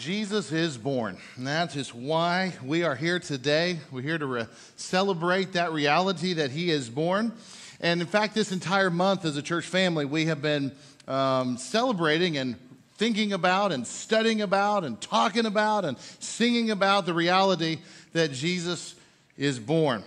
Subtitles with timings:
[0.00, 1.18] Jesus is born.
[1.36, 3.80] And that is why we are here today.
[3.90, 7.32] We're here to re- celebrate that reality that he is born.
[7.82, 10.72] And in fact, this entire month as a church family, we have been
[11.06, 12.56] um, celebrating and
[12.94, 17.76] thinking about and studying about and talking about and singing about the reality
[18.14, 18.94] that Jesus
[19.36, 20.02] is born.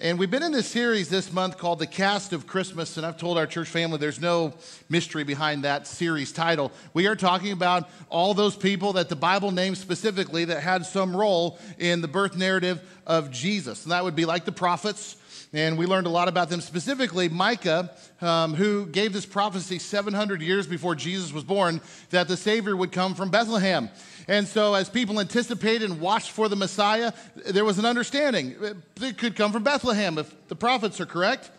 [0.00, 3.16] And we've been in this series this month called The Cast of Christmas, and I've
[3.16, 4.54] told our church family there's no
[4.88, 6.70] mystery behind that series title.
[6.94, 11.16] We are talking about all those people that the Bible names specifically that had some
[11.16, 13.82] role in the birth narrative of Jesus.
[13.82, 15.16] And that would be like the prophets,
[15.52, 17.28] and we learned a lot about them specifically.
[17.28, 21.80] Micah, um, who gave this prophecy 700 years before Jesus was born,
[22.10, 23.90] that the Savior would come from Bethlehem.
[24.26, 27.12] And so, as people anticipated and watched for the Messiah,
[27.46, 28.56] there was an understanding.
[29.00, 31.50] It could come from Bethlehem if the prophets are correct.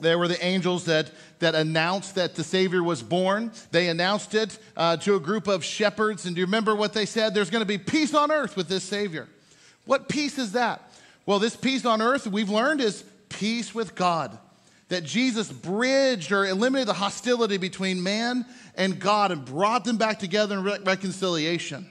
[0.00, 3.52] There were the angels that, that announced that the Savior was born.
[3.70, 6.24] They announced it uh, to a group of shepherds.
[6.24, 7.34] And do you remember what they said?
[7.34, 9.28] There's going to be peace on earth with this Savior.
[9.84, 10.90] What peace is that?
[11.26, 14.38] Well, this peace on earth, we've learned, is peace with God
[14.90, 20.18] that Jesus bridged or eliminated the hostility between man and God and brought them back
[20.18, 21.86] together in re- reconciliation.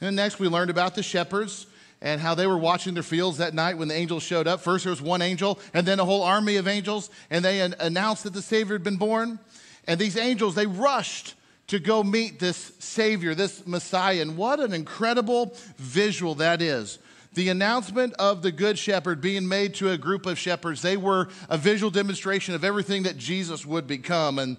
[0.00, 1.66] And next, we learned about the shepherds
[2.00, 4.60] and how they were watching their fields that night when the angels showed up.
[4.60, 7.76] First, there was one angel, and then a whole army of angels, and they an-
[7.78, 9.38] announced that the Savior had been born.
[9.86, 11.34] And these angels, they rushed
[11.68, 14.22] to go meet this Savior, this Messiah.
[14.22, 16.98] And what an incredible visual that is
[17.34, 21.28] the announcement of the Good Shepherd being made to a group of shepherds, they were
[21.48, 24.38] a visual demonstration of everything that Jesus would become.
[24.38, 24.56] And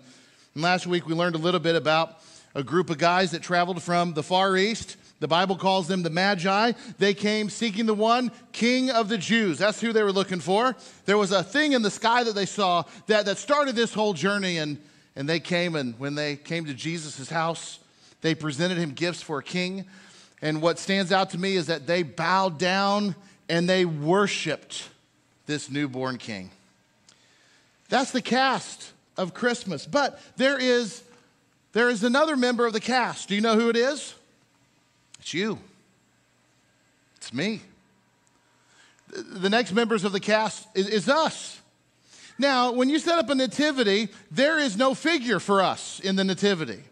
[0.56, 2.20] last week we learned a little bit about
[2.56, 4.98] a group of guys that traveled from the Far East.
[5.20, 6.74] The Bible calls them the Magi.
[6.98, 9.58] They came seeking the one King of the Jews.
[9.58, 10.76] That's who they were looking for.
[11.06, 14.14] There was a thing in the sky that they saw that, that started this whole
[14.14, 14.78] journey, and,
[15.16, 17.80] and they came, and when they came to Jesus' house,
[18.22, 19.86] they presented him gifts for a king.
[20.44, 23.16] And what stands out to me is that they bowed down
[23.48, 24.90] and they worshiped
[25.46, 26.52] this newborn king.
[27.88, 29.86] That's the cast of Christmas.
[29.86, 31.02] But there is,
[31.72, 33.30] there is another member of the cast.
[33.30, 34.16] Do you know who it is?
[35.22, 35.60] It's you.
[37.16, 37.62] It's me.
[39.08, 41.62] The next members of the cast is, is us.
[42.38, 46.26] Now, when you set up a nativity, there is no figure for us in the
[46.26, 46.84] nativity.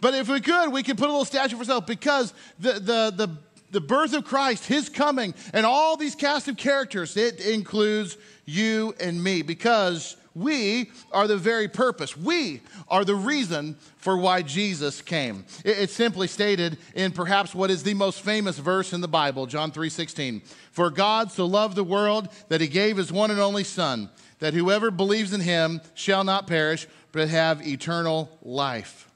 [0.00, 3.12] But if we could, we could put a little statue for ourselves because the, the,
[3.14, 3.36] the,
[3.70, 8.94] the birth of Christ, his coming, and all these cast of characters, it includes you
[9.00, 12.16] and me because we are the very purpose.
[12.16, 15.44] We are the reason for why Jesus came.
[15.64, 19.72] It's simply stated in perhaps what is the most famous verse in the Bible, John
[19.72, 20.42] 3:16.
[20.70, 24.54] For God so loved the world that he gave his one and only son, that
[24.54, 29.07] whoever believes in him shall not perish, but have eternal life.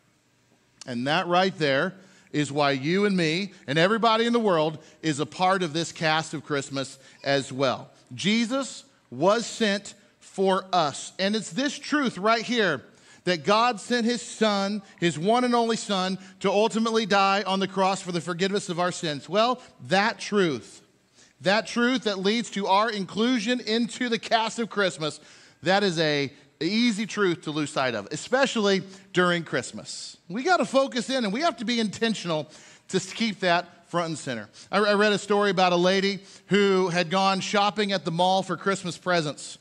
[0.87, 1.95] And that right there
[2.33, 5.93] is why you and me and everybody in the world is a part of this
[5.93, 7.91] cast of Christmas as well.
[8.15, 11.13] Jesus was sent for us.
[11.19, 12.83] And it's this truth right here
[13.25, 17.69] that God sent his son, his one and only son, to ultimately die on the
[17.69, 19.29] cross for the forgiveness of our sins.
[19.29, 20.83] Well, that truth,
[21.43, 25.21] that truth that leads to our inclusion into the cast of Christmas,
[25.63, 26.33] that is a
[26.67, 28.83] easy truth to lose sight of, especially
[29.13, 30.17] during Christmas.
[30.29, 32.49] We got to focus in and we have to be intentional
[32.89, 34.49] to keep that front and center.
[34.71, 38.43] I, I read a story about a lady who had gone shopping at the mall
[38.43, 39.59] for Christmas presents.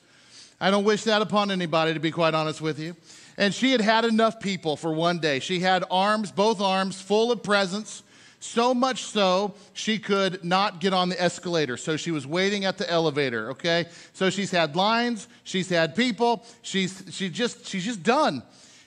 [0.60, 2.96] I don't wish that upon anybody, to be quite honest with you.
[3.38, 5.40] And she had had enough people for one day.
[5.40, 8.04] She had arms, both arms, full of presents,
[8.42, 11.78] so much so she could not get on the escalator.
[11.78, 13.86] So she was waiting at the elevator, okay?
[14.14, 18.44] So she's had lines, she's had people, she's, she just, she's just done.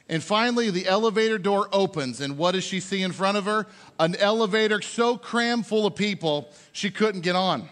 [0.08, 3.66] And finally, the elevator door opens, and what does she see in front of her?
[3.98, 7.68] An elevator so crammed full of people, she couldn't get on.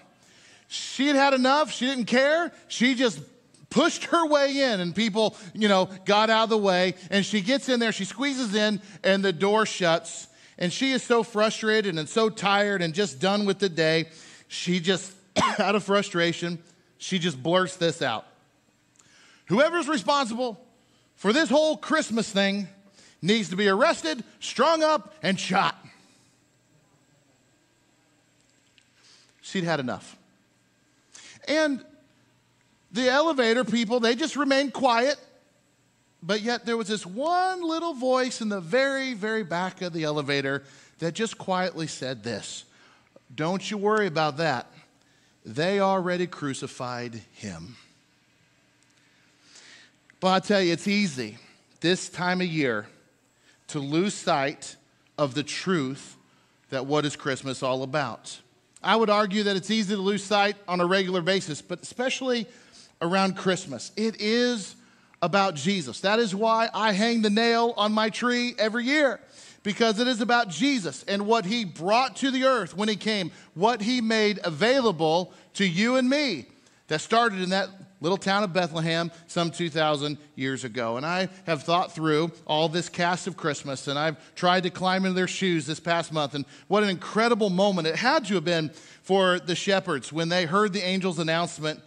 [0.68, 2.52] She had had enough, she didn't care.
[2.68, 3.20] She just
[3.68, 6.94] pushed her way in and people, you know, got out of the way.
[7.10, 10.28] And she gets in there, she squeezes in, and the door shuts.
[10.58, 14.06] And she is so frustrated and so tired and just done with the day.
[14.48, 15.12] She just,
[15.58, 16.58] out of frustration,
[16.98, 18.26] she just blurts this out
[19.46, 20.58] Whoever's responsible
[21.14, 22.68] for this whole Christmas thing
[23.20, 25.76] needs to be arrested, strung up, and shot.
[29.42, 30.16] She'd had enough.
[31.46, 31.84] And
[32.92, 35.16] the elevator people, they just remained quiet.
[36.22, 40.04] But yet there was this one little voice in the very, very back of the
[40.04, 40.62] elevator
[41.00, 42.64] that just quietly said this
[43.34, 44.66] Don't you worry about that.
[45.44, 47.76] They already crucified him.
[50.20, 51.38] But I tell you, it's easy
[51.80, 52.86] this time of year
[53.68, 54.76] to lose sight
[55.18, 56.16] of the truth
[56.70, 58.38] that what is Christmas all about.
[58.84, 62.46] I would argue that it's easy to lose sight on a regular basis, but especially
[63.00, 63.90] around Christmas.
[63.96, 64.76] It is
[65.22, 66.00] about Jesus.
[66.00, 69.20] That is why I hang the nail on my tree every year,
[69.62, 73.30] because it is about Jesus and what he brought to the earth when he came,
[73.54, 76.46] what he made available to you and me.
[76.88, 77.68] That started in that
[78.00, 80.96] little town of Bethlehem some 2,000 years ago.
[80.96, 85.04] And I have thought through all this cast of Christmas, and I've tried to climb
[85.04, 86.34] into their shoes this past month.
[86.34, 88.70] And what an incredible moment it had to have been
[89.02, 91.80] for the shepherds when they heard the angel's announcement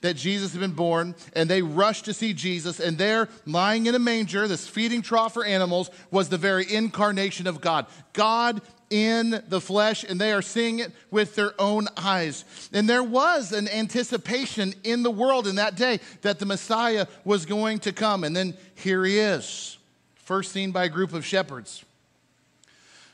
[0.00, 3.94] that Jesus had been born, and they rushed to see Jesus, and there, lying in
[3.94, 7.86] a manger, this feeding trough for animals, was the very incarnation of God.
[8.12, 12.44] God in the flesh, and they are seeing it with their own eyes.
[12.72, 17.46] And there was an anticipation in the world in that day that the Messiah was
[17.46, 18.24] going to come.
[18.24, 19.78] And then here he is,
[20.16, 21.84] first seen by a group of shepherds.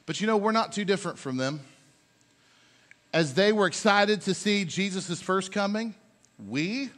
[0.07, 1.61] But you know, we're not too different from them.
[3.13, 5.95] As they were excited to see Jesus' first coming,
[6.49, 6.91] we,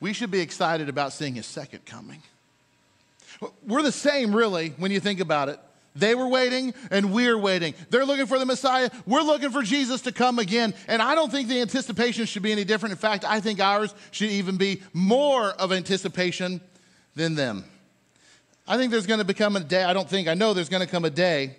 [0.00, 2.22] we should be excited about seeing his second coming.
[3.66, 5.60] We're the same, really, when you think about it.
[5.94, 7.74] They were waiting and we're waiting.
[7.90, 8.90] They're looking for the Messiah.
[9.06, 10.74] We're looking for Jesus to come again.
[10.86, 12.92] And I don't think the anticipation should be any different.
[12.92, 16.60] In fact, I think ours should even be more of anticipation
[17.16, 17.64] than them.
[18.66, 20.84] I think there's going to become a day, I don't think, I know there's going
[20.84, 21.56] to come a day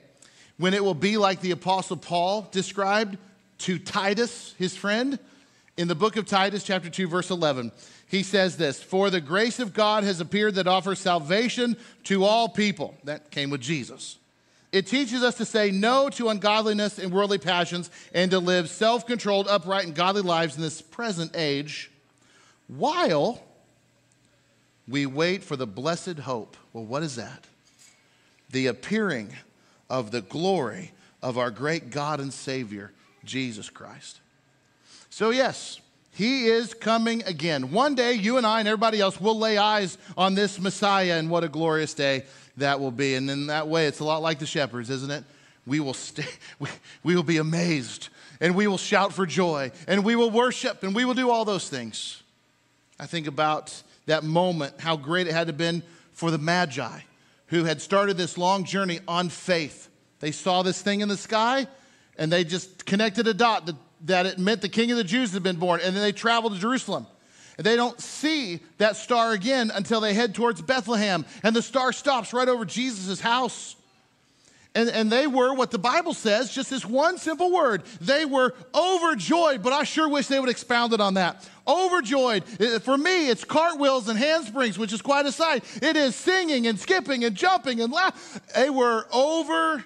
[0.57, 3.18] when it will be like the Apostle Paul described
[3.59, 5.18] to Titus, his friend,
[5.80, 7.71] in the book of Titus, chapter 2, verse 11,
[8.06, 12.50] he says this For the grace of God has appeared that offers salvation to all
[12.50, 12.95] people.
[13.06, 14.18] That came with Jesus.
[14.74, 19.07] It teaches us to say no to ungodliness and worldly passions and to live self
[19.07, 21.90] controlled, upright, and godly lives in this present age
[22.68, 23.42] while
[24.86, 26.57] we wait for the blessed hope.
[26.74, 27.45] Well, what is that?
[28.52, 29.33] The appearing
[29.90, 30.92] of the glory
[31.24, 32.92] of our great God and Savior,
[33.24, 34.19] Jesus Christ.
[35.09, 35.80] So, yes,
[36.11, 37.71] he is coming again.
[37.71, 41.30] One day, you and I and everybody else will lay eyes on this Messiah, and
[41.30, 42.25] what a glorious day
[42.57, 43.16] that will be.
[43.16, 45.23] And in that way, it's a lot like the shepherds, isn't it?
[45.66, 46.25] We will, stay,
[46.59, 46.69] we,
[47.04, 50.94] we will be amazed, and we will shout for joy, and we will worship, and
[50.95, 52.21] we will do all those things.
[52.99, 56.99] I think about that moment, how great it had to have been for the Magi
[57.49, 59.89] who had started this long journey on faith.
[60.19, 61.68] They saw this thing in the sky,
[62.18, 63.75] and they just connected a dot that
[64.06, 66.50] that it meant the king of the Jews had been born, and then they travel
[66.50, 67.08] to Jerusalem.
[67.58, 71.92] And they don't see that star again until they head towards Bethlehem, and the star
[71.92, 73.76] stops right over Jesus' house.
[74.76, 77.84] And, and they were what the Bible says, just this one simple word.
[78.00, 81.50] They were overjoyed, but I sure wish they would expound it on that.
[81.68, 82.44] Overjoyed.
[82.84, 85.64] For me, it's cartwheels and handsprings, which is quite a sight.
[85.82, 88.42] It is singing and skipping and jumping and laughing.
[88.56, 89.86] They were overjoyed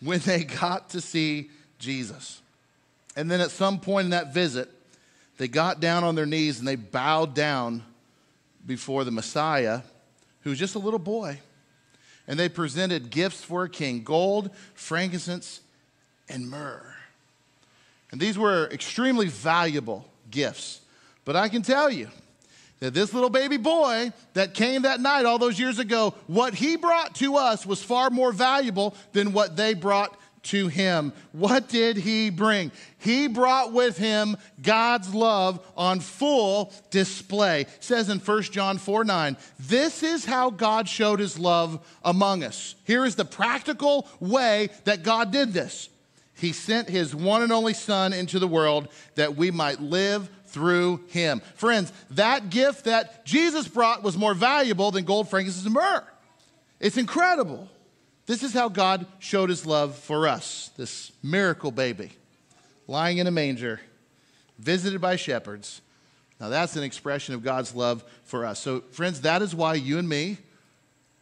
[0.00, 2.40] when they got to see Jesus.
[3.16, 4.70] And then at some point in that visit,
[5.38, 7.82] they got down on their knees and they bowed down
[8.64, 9.82] before the Messiah,
[10.42, 11.40] who was just a little boy.
[12.28, 15.60] And they presented gifts for a king gold, frankincense,
[16.28, 16.94] and myrrh.
[18.10, 20.80] And these were extremely valuable gifts.
[21.24, 22.08] But I can tell you
[22.80, 26.76] that this little baby boy that came that night all those years ago, what he
[26.76, 31.12] brought to us was far more valuable than what they brought to him.
[31.32, 32.72] What did he bring?
[32.98, 37.62] He brought with him God's love on full display.
[37.62, 42.42] It says in 1 John 4 9, this is how God showed his love among
[42.42, 42.74] us.
[42.84, 45.88] Here is the practical way that God did this.
[46.34, 51.04] He sent his one and only Son into the world that we might live through
[51.08, 51.40] him.
[51.54, 56.04] Friends, that gift that Jesus brought was more valuable than gold, frankincense, and myrrh.
[56.78, 57.68] It's incredible.
[58.26, 62.10] This is how God showed his love for us this miracle baby
[62.88, 63.80] lying in a manger,
[64.58, 65.80] visited by shepherds.
[66.40, 68.60] Now, that's an expression of God's love for us.
[68.60, 70.38] So, friends, that is why you and me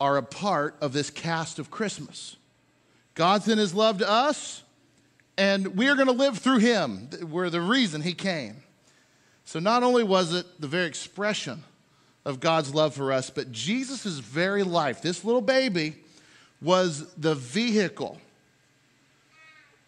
[0.01, 2.37] are a part of this cast of Christmas.
[3.15, 4.63] God's in his love to us,
[5.39, 7.09] and we are going to live through him.
[7.23, 8.57] We're the reason he came.
[9.45, 11.63] So, not only was it the very expression
[12.25, 15.97] of God's love for us, but Jesus' very life, this little baby,
[16.65, 18.19] was the vehicle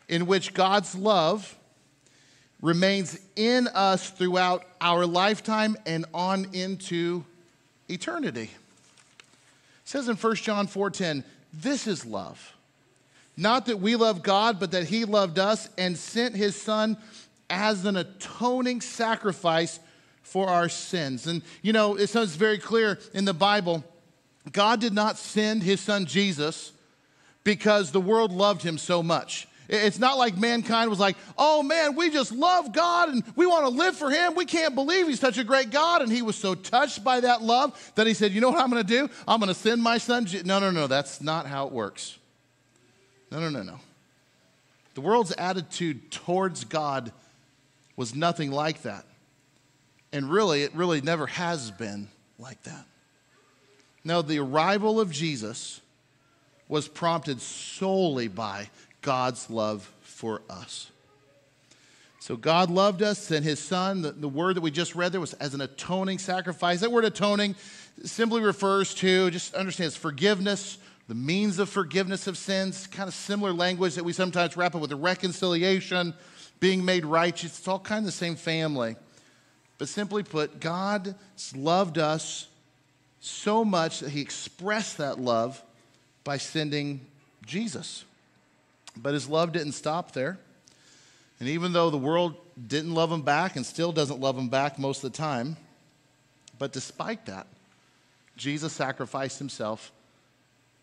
[0.09, 1.57] in which God's love
[2.61, 7.25] remains in us throughout our lifetime and on into
[7.89, 8.51] eternity.
[8.53, 12.55] It says in 1 John 4:10, this is love.
[13.37, 16.97] Not that we love God, but that he loved us and sent his son
[17.49, 19.79] as an atoning sacrifice
[20.23, 21.27] for our sins.
[21.27, 23.85] And you know, it sounds very clear in the Bible
[24.53, 26.73] God did not send his son Jesus
[27.45, 29.49] because the world loved him so much.
[29.69, 33.65] It's not like mankind was like, oh man, we just love God and we want
[33.65, 34.35] to live for him.
[34.35, 36.03] We can't believe he's such a great God.
[36.03, 38.71] And he was so touched by that love that he said, you know what I'm
[38.71, 39.09] going to do?
[39.27, 40.29] I'm going to send my son.
[40.45, 42.17] No, no, no, that's not how it works.
[43.31, 43.81] No, no, no, no.
[44.95, 47.13] The world's attitude towards God
[47.97, 49.05] was nothing like that.
[50.13, 52.87] And really, it really never has been like that.
[54.07, 55.81] No, the arrival of Jesus
[56.69, 58.71] was prompted solely by
[59.03, 60.93] God's love for us.
[62.21, 64.03] So God loved us, sent his son.
[64.03, 66.79] The, the, word that we just read there was as an atoning sacrifice.
[66.83, 67.57] That word atoning
[68.05, 73.15] simply refers to, just understand, it's forgiveness, the means of forgiveness of sins, kind of
[73.15, 76.15] similar language that we sometimes wrap up with the reconciliation,
[76.61, 77.59] being made righteous.
[77.59, 78.95] It's all kind of the same family.
[79.79, 81.17] But simply put, God
[81.57, 82.47] loved us
[83.27, 85.63] so much that he expressed that love
[86.25, 87.01] by sending
[87.45, 88.05] Jesus.
[88.97, 90.39] But his love didn't stop there.
[91.41, 92.35] And even though the world
[92.67, 95.57] didn't love him back and still doesn't love him back most of the time,
[96.59, 97.47] but despite that,
[98.37, 99.93] Jesus sacrificed himself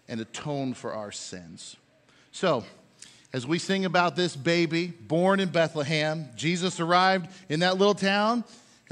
[0.08, 1.76] and atoned for our sins.
[2.32, 2.66] So,
[3.32, 8.44] as we sing about this baby born in Bethlehem, Jesus arrived in that little town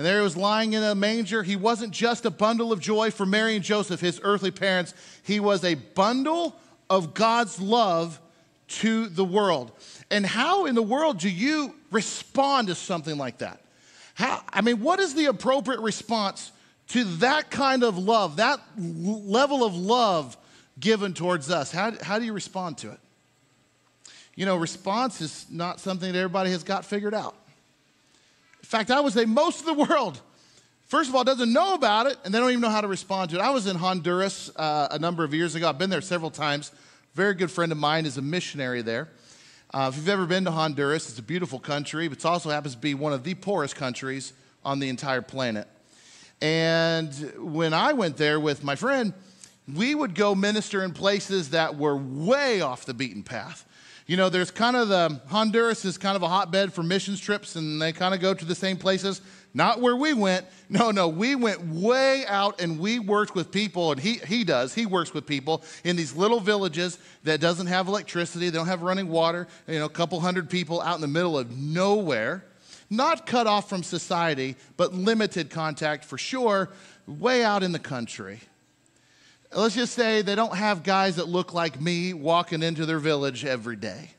[0.01, 1.43] and there he was lying in a manger.
[1.43, 4.95] He wasn't just a bundle of joy for Mary and Joseph, his earthly parents.
[5.21, 6.55] He was a bundle
[6.89, 8.19] of God's love
[8.67, 9.71] to the world.
[10.09, 13.61] And how in the world do you respond to something like that?
[14.15, 16.51] How, I mean, what is the appropriate response
[16.87, 20.35] to that kind of love, that level of love
[20.79, 21.71] given towards us?
[21.71, 22.99] How, how do you respond to it?
[24.33, 27.35] You know, response is not something that everybody has got figured out.
[28.61, 30.21] In fact, I would say most of the world,
[30.87, 33.31] first of all, doesn't know about it, and they don't even know how to respond
[33.31, 33.41] to it.
[33.41, 35.67] I was in Honduras uh, a number of years ago.
[35.67, 36.71] I've been there several times.
[37.13, 39.09] A very good friend of mine is a missionary there.
[39.73, 42.75] Uh, if you've ever been to Honduras, it's a beautiful country, but it also happens
[42.75, 45.67] to be one of the poorest countries on the entire planet.
[46.41, 49.13] And when I went there with my friend,
[49.73, 53.65] we would go minister in places that were way off the beaten path.
[54.07, 57.55] You know, there's kind of the Honduras is kind of a hotbed for missions trips,
[57.55, 59.21] and they kind of go to the same places.
[59.53, 60.45] Not where we went.
[60.71, 64.73] No, no, we went way out and we worked with people, and he, he does.
[64.73, 68.81] He works with people in these little villages that doesn't have electricity, they don't have
[68.81, 72.45] running water, you know, a couple hundred people out in the middle of nowhere.
[72.89, 76.69] Not cut off from society, but limited contact for sure,
[77.05, 78.39] way out in the country
[79.53, 83.45] let's just say they don't have guys that look like me walking into their village
[83.45, 84.11] every day.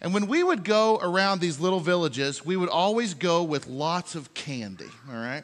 [0.00, 4.14] And when we would go around these little villages, we would always go with lots
[4.14, 5.42] of candy, all right?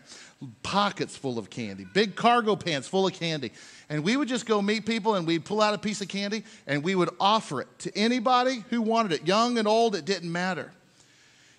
[0.63, 3.53] Pockets full of candy, big cargo pants full of candy.
[3.89, 6.45] And we would just go meet people and we'd pull out a piece of candy
[6.67, 10.31] and we would offer it to anybody who wanted it, young and old, it didn't
[10.31, 10.71] matter.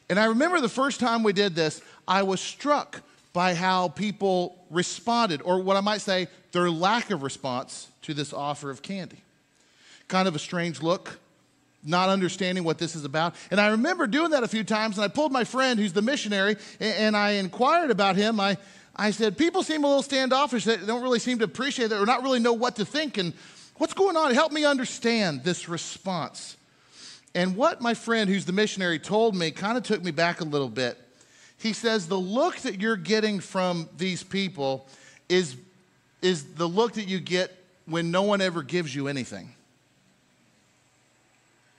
[0.10, 3.01] And I remember the first time we did this, I was struck
[3.34, 8.32] by how people responded, or what I might say, their lack of response to this
[8.32, 9.18] offer of candy.
[10.08, 11.20] Kind of a strange look,
[11.84, 13.36] not understanding what this is about.
[13.50, 16.04] And I remember doing that a few times, and I pulled my friend who's the
[16.04, 18.40] missionary, and I inquired about him.
[18.40, 18.58] I,
[18.96, 20.63] I said, People seem a little standoffish.
[20.63, 23.18] They don't really seem to appreciate that or not really know what to think.
[23.18, 23.34] And
[23.78, 24.32] what's going on?
[24.34, 26.56] Help me understand this response.
[27.34, 30.44] And what my friend, who's the missionary, told me kind of took me back a
[30.44, 31.00] little bit.
[31.63, 34.86] He says, The look that you're getting from these people
[35.29, 35.55] is,
[36.22, 39.53] is the look that you get when no one ever gives you anything.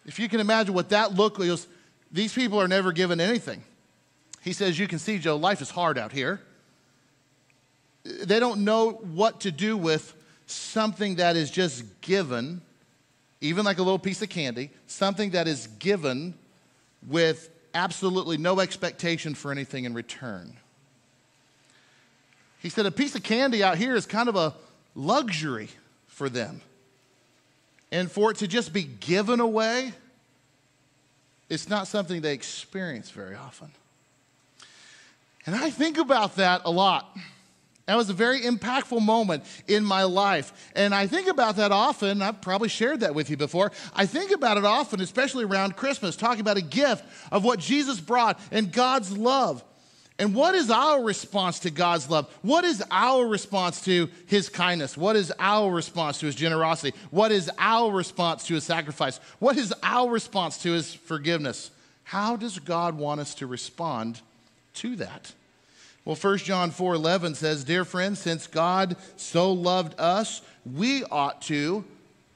[0.07, 1.67] If you can imagine what that look is,
[2.11, 3.63] these people are never given anything.
[4.41, 6.41] He says, You can see, Joe, life is hard out here.
[8.05, 10.15] They don't know what to do with
[10.47, 12.63] something that is just given,
[13.43, 16.33] even like a little piece of candy, something that is given
[17.07, 20.57] with absolutely no expectation for anything in return.
[22.61, 24.55] He said, A piece of candy out here is kind of a
[24.95, 25.69] luxury
[26.07, 26.61] for them.
[27.93, 29.93] And for it to just be given away,
[31.51, 33.71] it's not something they experience very often.
[35.47, 37.17] And I think about that a lot.
[37.87, 40.71] That was a very impactful moment in my life.
[40.75, 42.23] And I think about that often.
[42.23, 43.73] I've probably shared that with you before.
[43.95, 48.01] I think about it often, especially around Christmas, talking about a gift of what Jesus
[48.01, 49.63] brought and God's love.
[50.19, 52.33] And what is our response to God's love?
[52.43, 54.97] What is our response to his kindness?
[54.97, 56.97] What is our response to his generosity?
[57.11, 59.19] What is our response to his sacrifice?
[59.41, 61.71] What is our response to his forgiveness?
[62.05, 64.21] How does God want us to respond
[64.75, 65.33] to that?
[66.05, 71.41] Well, 1 John 4 11 says, Dear friends, since God so loved us, we ought
[71.43, 71.85] to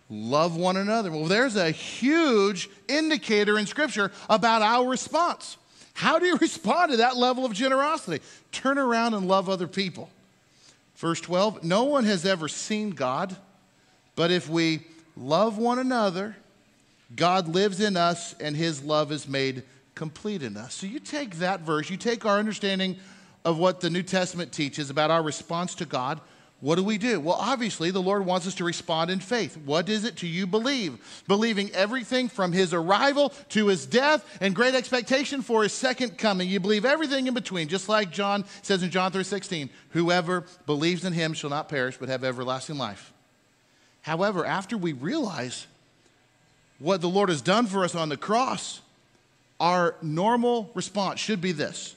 [0.09, 1.11] love one another.
[1.11, 5.59] Well, there's a huge indicator in Scripture about our response.
[5.92, 8.25] How do you respond to that level of generosity?
[8.53, 10.09] Turn around and love other people.
[10.97, 13.37] Verse 12 No one has ever seen God,
[14.16, 14.81] but if we
[15.16, 16.37] love one another,
[17.14, 19.62] God lives in us and his love is made
[19.95, 20.75] complete in us.
[20.75, 22.97] So you take that verse, you take our understanding
[23.44, 26.20] of what the New Testament teaches about our response to God
[26.61, 27.20] what do we do?
[27.20, 29.57] Well, obviously, the Lord wants us to respond in faith.
[29.64, 31.22] What is it to you believe?
[31.29, 36.48] Believing everything from his arrival to his death and great expectation for his second coming.
[36.48, 41.12] You believe everything in between, just like John says in John 3:16, whoever believes in
[41.12, 43.12] him shall not perish but have everlasting life.
[44.03, 45.68] However, after we realize
[46.81, 48.81] what the Lord has done for us on the cross,
[49.61, 51.94] our normal response should be this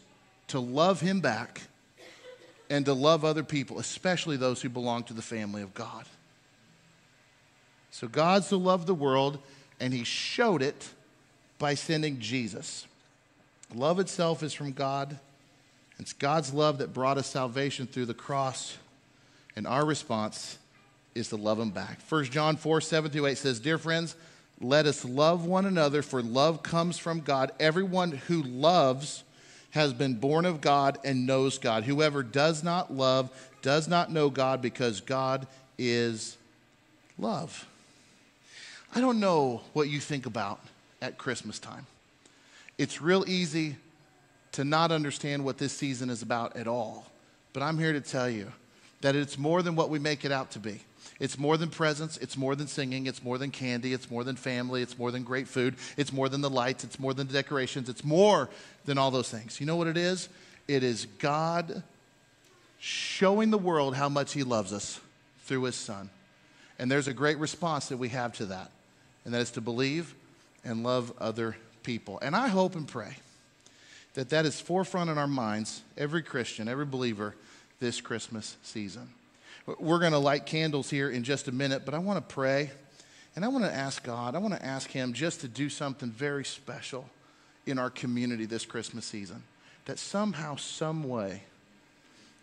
[0.52, 1.62] to love him back
[2.70, 6.06] and to love other people, especially those who belong to the family of God.
[7.92, 9.40] So God so loved the world,
[9.80, 10.90] and he showed it
[11.60, 12.88] by sending Jesus.
[13.74, 15.20] Love itself is from God.
[16.00, 18.78] It's God's love that brought us salvation through the cross,
[19.56, 20.58] and our response
[21.14, 22.00] is to love him back.
[22.10, 24.16] 1 John 4 7 through 8 says, Dear friends,
[24.60, 27.52] let us love one another, for love comes from God.
[27.60, 29.24] Everyone who loves
[29.72, 31.84] has been born of God and knows God.
[31.84, 33.30] Whoever does not love
[33.62, 36.38] does not know God because God is
[37.18, 37.68] love.
[38.94, 40.60] I don't know what you think about
[41.02, 41.86] at Christmas time.
[42.78, 43.78] It's real easy
[44.54, 47.06] to not understand what this season is about at all.
[47.54, 48.52] But I'm here to tell you
[49.02, 50.82] that it's more than what we make it out to be.
[51.20, 54.36] It's more than presents, it's more than singing, it's more than candy, it's more than
[54.36, 57.34] family, it's more than great food, it's more than the lights, it's more than the
[57.34, 58.50] decorations, it's more
[58.86, 59.60] than all those things.
[59.60, 60.30] You know what it is?
[60.68, 61.84] It is God
[62.80, 65.00] showing the world how much He loves us
[65.44, 66.10] through His Son.
[66.80, 68.72] And there's a great response that we have to that,
[69.24, 70.16] and that is to believe
[70.64, 72.18] and love other people.
[72.24, 73.16] And I hope and pray
[74.16, 77.36] that that is forefront in our minds, every Christian, every believer,
[77.82, 79.10] this Christmas season.
[79.66, 82.72] We're going to light candles here in just a minute, but I want to pray
[83.36, 86.10] and I want to ask God, I want to ask Him just to do something
[86.10, 87.10] very special
[87.66, 89.44] in our community this Christmas season.
[89.86, 91.44] That somehow, some way,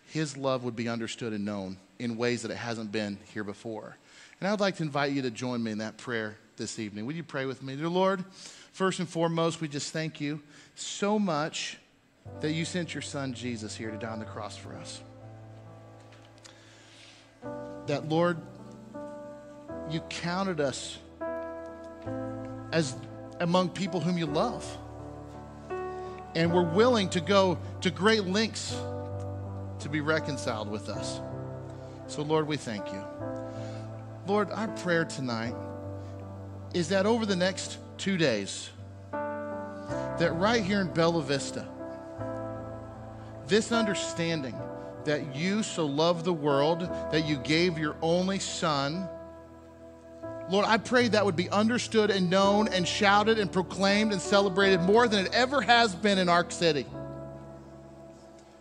[0.08, 3.96] His love would be understood and known in ways that it hasn't been here before.
[4.40, 7.06] And I'd like to invite you to join me in that prayer this evening.
[7.06, 7.76] Would you pray with me?
[7.76, 8.24] Dear Lord,
[8.72, 10.40] first and foremost, we just thank you
[10.74, 11.76] so much
[12.40, 15.02] that you sent your son Jesus here to die on the cross for us
[17.88, 18.38] that, Lord,
[19.90, 20.98] you counted us
[22.72, 22.94] as
[23.40, 24.64] among people whom you love.
[26.34, 28.76] And we're willing to go to great lengths
[29.80, 31.20] to be reconciled with us.
[32.06, 33.02] So, Lord, we thank you.
[34.26, 35.54] Lord, our prayer tonight
[36.74, 38.70] is that over the next two days,
[39.12, 41.66] that right here in Bella Vista,
[43.46, 44.54] this understanding
[45.08, 49.08] that you so loved the world that you gave your only son.
[50.50, 54.80] Lord, I pray that would be understood and known and shouted and proclaimed and celebrated
[54.80, 56.86] more than it ever has been in Ark City.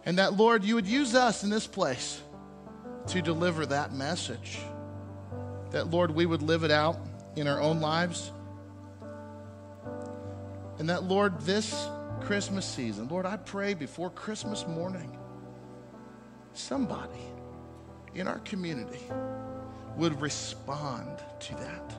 [0.05, 2.21] And that, Lord, you would use us in this place
[3.07, 4.59] to deliver that message.
[5.71, 6.97] That, Lord, we would live it out
[7.35, 8.31] in our own lives.
[10.79, 11.87] And that, Lord, this
[12.21, 15.17] Christmas season, Lord, I pray before Christmas morning,
[16.57, 17.21] somebody
[18.15, 19.03] in our community
[19.95, 21.93] would respond to that.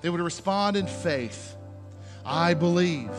[0.00, 1.56] They would respond in faith.
[2.24, 3.10] I believe.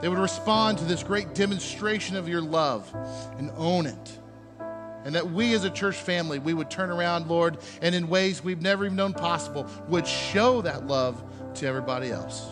[0.00, 2.90] They would respond to this great demonstration of your love
[3.38, 4.18] and own it.
[5.04, 8.42] And that we as a church family, we would turn around, Lord, and in ways
[8.42, 11.22] we've never even known possible, would show that love
[11.56, 12.46] to everybody else.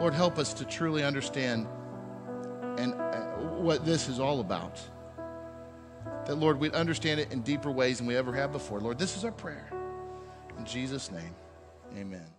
[0.00, 1.85] Lord, help us to truly understand and
[3.46, 4.80] what this is all about.
[6.26, 8.80] That, Lord, we'd understand it in deeper ways than we ever have before.
[8.80, 9.70] Lord, this is our prayer.
[10.58, 11.34] In Jesus' name,
[11.96, 12.35] amen.